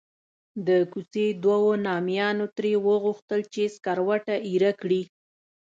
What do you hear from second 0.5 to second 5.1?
د کوڅې دوو نامیانو ترې وغوښتل چې سکروټه ایره کړي.